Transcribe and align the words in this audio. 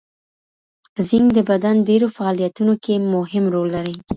زینک 1.07 1.27
د 1.35 1.39
بدن 1.49 1.75
ډېرو 1.89 2.07
فعالیتونو 2.17 2.73
کې 2.83 2.93
مهم 3.13 3.43
رول 3.53 3.67
لري. 3.75 3.95